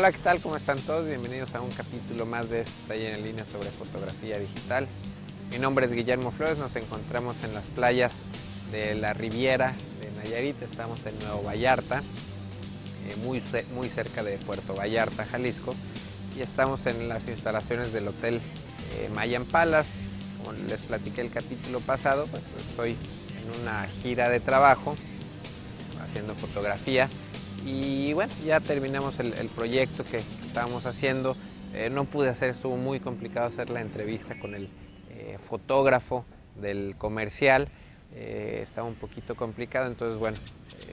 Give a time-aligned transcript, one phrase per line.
[0.00, 0.40] Hola, ¿qué tal?
[0.40, 1.06] ¿Cómo están todos?
[1.06, 4.88] Bienvenidos a un capítulo más de este taller en línea sobre fotografía digital.
[5.50, 8.10] Mi nombre es Guillermo Flores, nos encontramos en las playas
[8.72, 13.42] de la Riviera de Nayarit, estamos en Nuevo Vallarta, eh, muy,
[13.74, 15.74] muy cerca de Puerto Vallarta, Jalisco,
[16.34, 18.40] y estamos en las instalaciones del Hotel
[18.94, 19.90] eh, Mayan Palace.
[20.38, 24.96] Como les platiqué el capítulo pasado, pues estoy en una gira de trabajo,
[26.02, 27.06] haciendo fotografía
[27.64, 31.36] y bueno, ya terminamos el, proyecto que estábamos haciendo.
[31.74, 34.68] Eh, no pude hacer, estuvo muy complicado hacer la entrevista con el
[35.10, 36.24] eh, fotógrafo
[36.60, 37.68] del comercial.
[38.14, 40.38] Eh, estaba un poquito complicado, entonces bueno,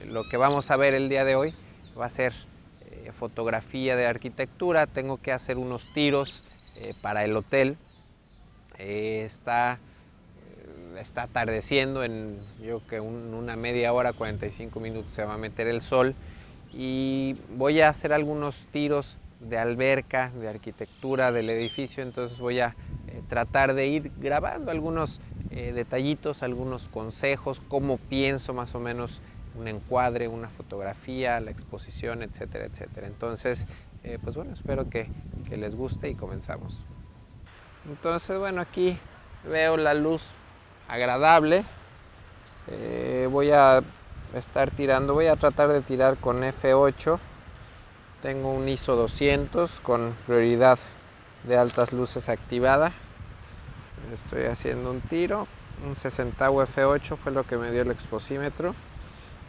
[0.06, 1.54] lo que vamos a ver el día de hoy
[1.98, 2.32] va a ser
[3.18, 4.86] fotografía de arquitectura.
[4.86, 6.42] Tengo que hacer unos tiros
[7.00, 7.76] para el hotel.
[8.78, 9.78] está
[11.00, 15.80] está atardeciendo, en yo que una media hora, 45 minutos se va a meter el
[15.80, 16.14] sol
[16.72, 22.74] y voy a hacer algunos tiros de alberca, de arquitectura del edificio, entonces voy a
[23.06, 29.20] eh, tratar de ir grabando algunos eh, detallitos, algunos consejos, cómo pienso más o menos
[29.54, 33.06] un encuadre, una fotografía, la exposición, etcétera, etcétera.
[33.06, 33.66] Entonces,
[34.02, 35.08] eh, pues bueno, espero que,
[35.48, 36.76] que les guste y comenzamos.
[37.88, 38.98] Entonces, bueno, aquí
[39.48, 40.22] veo la luz
[40.88, 41.64] agradable.
[43.30, 43.82] voy a
[44.34, 45.14] estar tirando.
[45.14, 47.18] Voy a tratar de tirar con F8.
[48.22, 50.78] Tengo un ISO 200 con prioridad
[51.44, 52.92] de altas luces activada.
[54.12, 55.46] Estoy haciendo un tiro.
[55.86, 58.74] Un 60 F8 fue lo que me dio el exposímetro.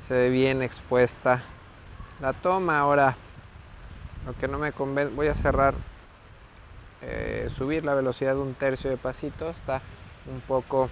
[0.07, 1.44] Se ve bien expuesta
[2.22, 2.80] la toma.
[2.80, 3.16] Ahora,
[4.25, 5.73] lo que no me convence, voy a cerrar,
[7.02, 9.50] eh, subir la velocidad de un tercio de pasito.
[9.50, 9.81] Está
[10.31, 10.89] un poco,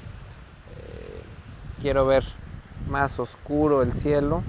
[0.75, 1.21] eh,
[1.81, 2.23] quiero ver
[2.89, 4.43] más oscuro el cielo.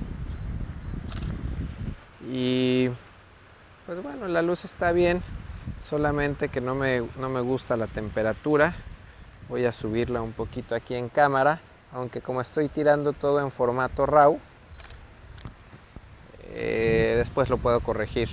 [2.30, 2.90] Y
[3.86, 5.22] pues bueno, la luz está bien,
[5.88, 8.74] solamente que no me, no me gusta la temperatura.
[9.48, 11.60] Voy a subirla un poquito aquí en cámara,
[11.92, 14.38] aunque como estoy tirando todo en formato RAW,
[16.50, 18.28] eh, después lo puedo corregir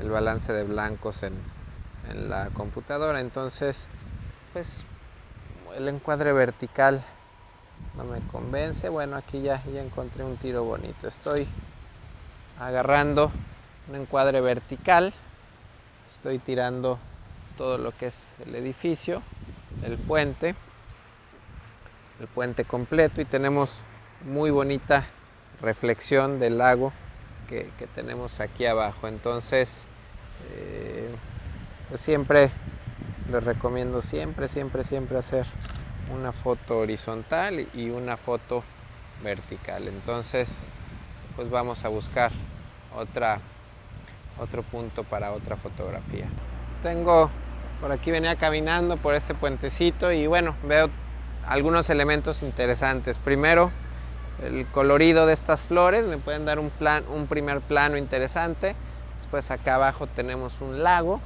[0.00, 1.34] el balance de blancos en,
[2.10, 3.20] en la computadora.
[3.20, 3.86] Entonces,
[4.52, 4.84] pues
[5.76, 7.04] el encuadre vertical
[7.96, 8.88] no me convence.
[8.88, 11.08] Bueno, aquí ya, ya encontré un tiro bonito.
[11.08, 11.48] Estoy
[12.58, 13.30] agarrando
[13.88, 15.12] un encuadre vertical.
[16.14, 16.98] Estoy tirando
[17.56, 19.22] todo lo que es el edificio,
[19.82, 20.54] el puente,
[22.20, 23.80] el puente completo y tenemos
[24.24, 25.06] muy bonita
[25.60, 26.92] reflexión del lago
[27.48, 29.08] que, tenemos aquí abajo.
[29.08, 29.84] Entonces,
[30.50, 31.08] eh,
[31.88, 32.50] pues siempre
[33.30, 35.46] les recomiendo siempre, siempre, siempre hacer
[36.14, 38.62] una foto horizontal y una foto
[39.22, 39.88] vertical.
[39.88, 40.50] Entonces,
[41.34, 42.30] pues vamos a buscar
[42.96, 43.40] otra,
[44.38, 46.26] otro punto para otra fotografía.
[46.82, 47.30] Tengo,
[47.80, 50.90] por aquí venía caminando por este puentecito y bueno, veo
[51.46, 53.18] algunos elementos interesantes.
[53.18, 53.70] Primero,
[54.42, 58.74] el colorido de estas flores, me pueden dar un, plan, un primer plano interesante.
[59.18, 61.20] Después acá abajo tenemos un lago,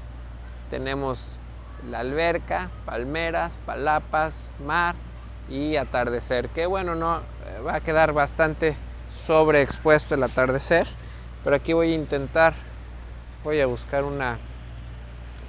[0.70, 1.39] tenemos
[1.88, 4.94] la alberca, palmeras, palapas, mar
[5.48, 6.48] y atardecer.
[6.50, 8.76] Que bueno, no eh, va a quedar bastante
[9.26, 10.86] sobreexpuesto el atardecer,
[11.42, 12.54] pero aquí voy a intentar,
[13.44, 14.38] voy a buscar una,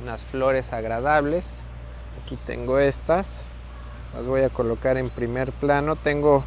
[0.02, 1.60] unas flores agradables.
[2.24, 3.42] Aquí tengo estas,
[4.14, 5.96] las voy a colocar en primer plano.
[5.96, 6.44] Tengo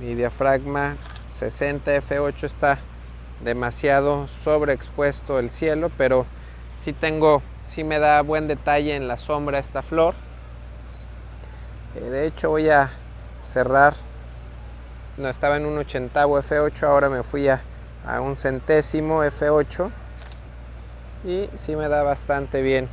[0.00, 0.96] mi diafragma
[1.26, 2.78] 60 f8, está
[3.42, 6.26] demasiado sobreexpuesto el cielo, pero
[6.80, 10.14] sí tengo sí me da buen detalle en la sombra esta flor.
[11.94, 12.90] Eh, de hecho voy a
[13.52, 13.94] cerrar,
[15.16, 17.62] no estaba en un ochentavo F8, ahora me fui a,
[18.06, 19.90] a un centésimo F8
[21.24, 22.88] y sí me da bastante bien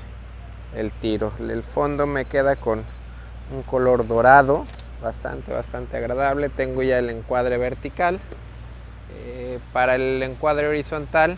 [0.76, 1.32] el tiro.
[1.40, 2.84] El fondo me queda con
[3.52, 4.66] un color dorado,
[5.02, 6.50] bastante, bastante agradable.
[6.50, 8.20] Tengo ya el encuadre vertical.
[9.18, 11.38] Eh, para el encuadre horizontal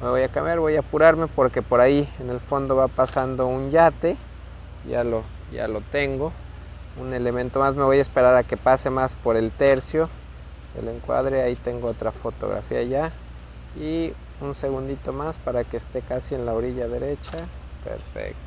[0.00, 3.46] me voy a cambiar, voy a apurarme porque por ahí en el fondo va pasando
[3.46, 4.16] un yate,
[4.88, 6.32] ya lo, ya lo tengo,
[7.00, 10.08] un elemento más, me voy a esperar a que pase más por el tercio
[10.74, 13.12] del encuadre, ahí tengo otra fotografía ya
[13.76, 17.46] y un segundito más para que esté casi en la orilla derecha,
[17.84, 18.38] perfecto.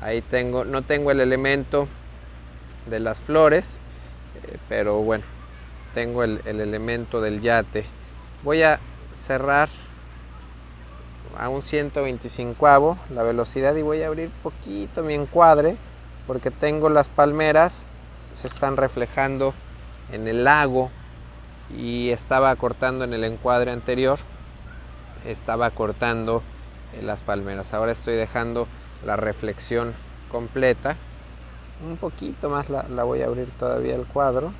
[0.00, 1.88] Ahí tengo, no tengo el elemento
[2.86, 3.78] de las flores,
[4.44, 5.24] eh, pero bueno,
[5.94, 7.84] tengo el, el elemento del yate.
[8.44, 8.78] Voy a
[9.26, 9.68] cerrar
[11.38, 15.76] a un 125 la velocidad y voy a abrir poquito mi encuadre
[16.26, 17.84] porque tengo las palmeras
[18.32, 19.54] se están reflejando
[20.12, 20.90] en el lago
[21.76, 24.18] y estaba cortando en el encuadre anterior
[25.24, 26.42] estaba cortando
[27.02, 27.74] las palmeras.
[27.74, 28.66] Ahora estoy dejando
[29.04, 29.94] la reflexión
[30.30, 30.96] completa.
[31.86, 34.52] Un poquito más la, la voy a abrir todavía el cuadro.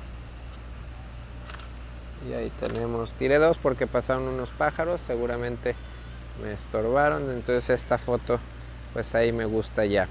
[2.29, 5.75] Y ahí tenemos, tiré dos porque pasaron unos pájaros, seguramente
[6.41, 8.39] me estorbaron, entonces esta foto
[8.93, 10.07] pues ahí me gusta ya.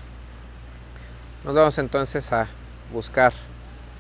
[1.45, 2.49] Nos vamos entonces a
[2.93, 3.33] buscar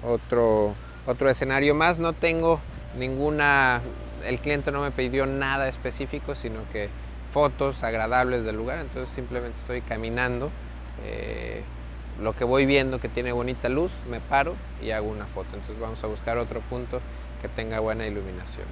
[0.04, 0.74] otro,
[1.06, 1.98] otro escenario más.
[1.98, 2.60] No tengo
[2.96, 3.80] ninguna,
[4.24, 6.88] el cliente no me pidió nada específico, sino que
[7.32, 10.50] fotos agradables del lugar, entonces simplemente estoy caminando.
[11.04, 11.62] Eh,
[12.20, 15.48] lo que voy viendo que tiene bonita luz, me paro y hago una foto.
[15.54, 17.00] Entonces vamos a buscar otro punto
[17.40, 18.66] que tenga buena iluminación.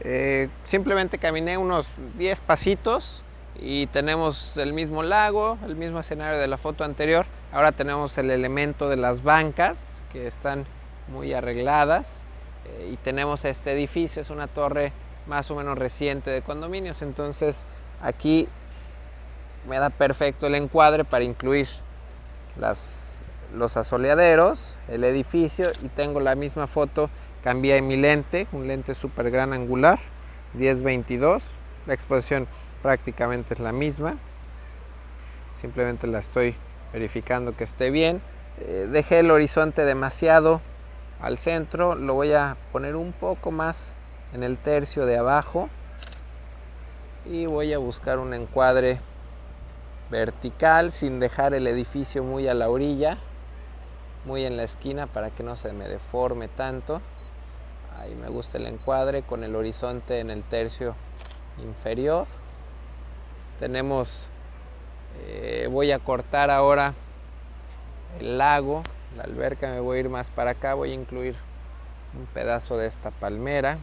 [0.00, 3.22] Eh, simplemente caminé unos 10 pasitos
[3.58, 7.26] y tenemos el mismo lago, el mismo escenario de la foto anterior.
[7.52, 9.78] Ahora tenemos el elemento de las bancas
[10.12, 10.64] que están
[11.08, 12.22] muy arregladas
[12.66, 14.92] eh, y tenemos este edificio, es una torre
[15.26, 17.64] más o menos reciente de condominios, entonces
[18.02, 18.48] aquí
[19.68, 21.68] me da perfecto el encuadre para incluir
[22.56, 27.10] los asoleaderos, el edificio y tengo la misma foto
[27.42, 29.98] cambié mi lente, un lente super gran angular,
[30.56, 31.42] 10-22.
[31.86, 32.46] La exposición
[32.82, 34.16] prácticamente es la misma.
[35.52, 36.54] Simplemente la estoy
[36.92, 38.20] verificando que esté bien.
[38.60, 40.60] Eh, dejé el horizonte demasiado
[41.20, 43.94] al centro, lo voy a poner un poco más
[44.32, 45.68] en el tercio de abajo
[47.26, 49.00] y voy a buscar un encuadre
[50.10, 53.18] vertical sin dejar el edificio muy a la orilla,
[54.24, 57.00] muy en la esquina para que no se me deforme tanto.
[58.00, 60.96] Ahí me gusta el encuadre con el horizonte en el tercio
[61.62, 62.26] inferior.
[63.58, 64.28] Tenemos,
[65.26, 66.94] eh, voy a cortar ahora
[68.18, 68.82] el lago,
[69.18, 71.36] la alberca, me voy a ir más para acá, voy a incluir
[72.18, 73.76] un pedazo de esta palmera.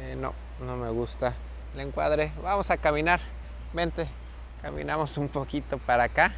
[0.00, 1.34] Eh, no, no me gusta
[1.74, 2.32] el encuadre.
[2.42, 3.20] Vamos a caminar,
[3.72, 4.08] vente,
[4.62, 6.32] caminamos un poquito para acá.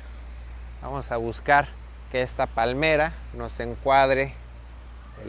[0.83, 1.67] Vamos a buscar
[2.11, 4.35] que esta palmera nos encuadre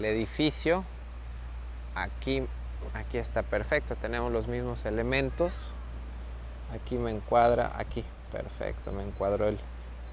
[0.03, 0.83] el edificio.
[1.95, 2.45] Aquí,
[2.94, 5.53] aquí está perfecto, tenemos los mismos elementos.
[6.73, 9.59] Aquí me encuadra, aquí, perfecto, me encuadro el,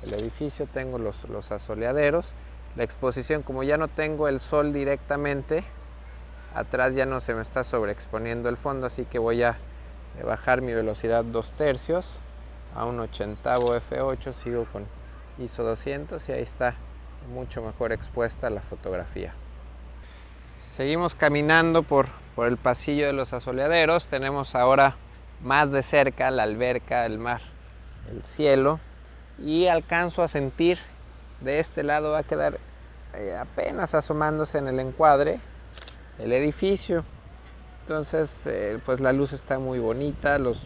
[0.02, 2.34] el edificio, tengo los, los asoleaderos.
[2.76, 5.64] La exposición, como ya no tengo el sol directamente,
[6.54, 9.58] atrás ya no se me está sobreexponiendo el fondo, así que voy a
[10.24, 12.20] bajar mi velocidad dos tercios
[12.76, 14.86] a un ochentavo F8, sigo con
[15.38, 16.76] ISO 200 y ahí está
[17.32, 19.34] mucho mejor expuesta la fotografía.
[20.80, 24.06] Seguimos caminando por, por el pasillo de los asoleaderos.
[24.06, 24.96] Tenemos ahora
[25.42, 27.42] más de cerca la alberca, el mar,
[28.10, 28.80] el cielo.
[29.38, 30.78] Y alcanzo a sentir,
[31.42, 32.58] de este lado va a quedar
[33.12, 35.38] eh, apenas asomándose en el encuadre
[36.18, 37.04] el edificio.
[37.82, 40.62] Entonces, eh, pues la luz está muy bonita, los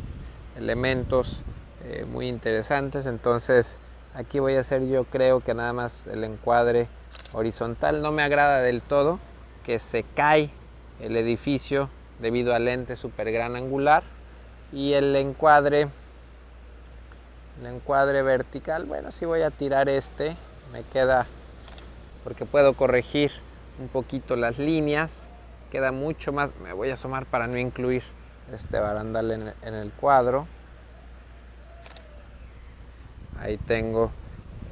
[0.56, 1.40] elementos
[1.86, 3.06] eh, muy interesantes.
[3.06, 3.78] Entonces,
[4.14, 6.86] aquí voy a hacer yo creo que nada más el encuadre
[7.32, 8.00] horizontal.
[8.00, 9.18] No me agrada del todo
[9.64, 10.50] que se cae
[11.00, 11.90] el edificio
[12.20, 14.04] debido al lente super gran angular
[14.72, 15.88] y el encuadre
[17.60, 18.84] el encuadre vertical.
[18.84, 20.36] Bueno si voy a tirar este
[20.72, 21.26] me queda
[22.22, 23.32] porque puedo corregir
[23.78, 25.26] un poquito las líneas
[25.70, 28.04] queda mucho más me voy a asomar para no incluir
[28.52, 30.46] este barandal en, el cuadro.
[33.40, 34.12] Ahí tengo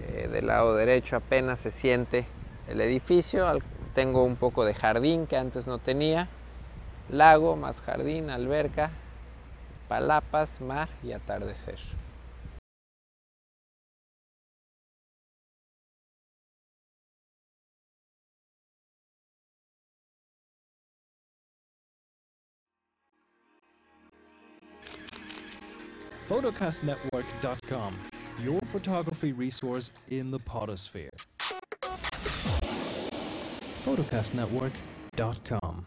[0.01, 2.27] eh, del lado derecho apenas se siente
[2.69, 3.47] el edificio
[3.95, 6.29] tengo un poco de jardín que antes no tenía,
[7.11, 8.91] lago más jardín, alberca,
[9.89, 11.79] palapas, mar y atardecer.
[26.29, 27.95] photocastnetwork.com,
[28.43, 31.11] your photography resource in the potosphere
[33.85, 35.87] photocastnetwork.com.